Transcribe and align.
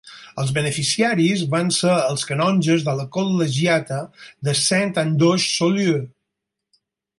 Els 0.43 0.51
beneficiaris 0.53 1.43
van 1.51 1.69
ser 1.75 1.97
els 2.13 2.23
canonges 2.31 2.87
de 2.89 2.97
la 3.01 3.05
Col·legiata 3.19 4.01
de 4.49 4.57
Saint 4.63 4.97
Andoche 5.05 5.47
Saulieu. 5.55 6.03